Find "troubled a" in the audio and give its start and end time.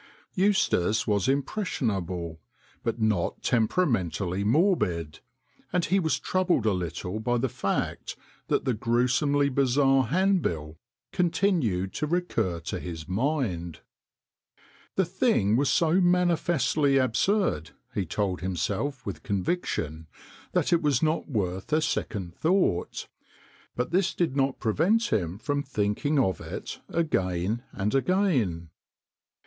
6.19-6.73